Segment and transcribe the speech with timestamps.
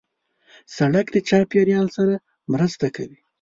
[0.75, 2.13] سړک د چاپېریال سره
[2.53, 3.19] مرسته کوي.